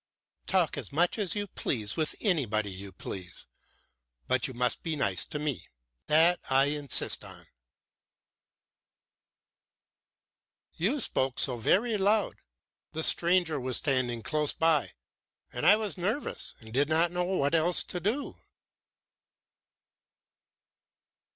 "Talk 0.47 0.79
as 0.79 0.91
much 0.91 1.19
as 1.19 1.35
you 1.35 1.45
please 1.45 1.95
with 1.95 2.15
anybody 2.21 2.71
you 2.71 2.91
please. 2.91 3.45
But 4.27 4.47
you 4.47 4.55
must 4.55 4.81
be 4.81 4.95
nice 4.95 5.25
to 5.25 5.37
me 5.37 5.67
that 6.07 6.39
I 6.49 6.65
insist 6.73 7.23
on." 7.23 7.45
"You 10.73 11.01
spoke 11.01 11.37
so 11.37 11.55
very 11.55 11.97
loud; 11.97 12.37
the 12.93 13.03
stranger 13.03 13.59
was 13.59 13.77
standing 13.77 14.23
close 14.23 14.53
by, 14.53 14.93
and 15.53 15.67
I 15.67 15.75
was 15.75 15.99
nervous 15.99 16.55
and 16.59 16.73
did 16.73 16.89
not 16.89 17.11
know 17.11 17.23
what 17.25 17.53
else 17.53 17.83
to 17.83 17.99
do." 17.99 18.39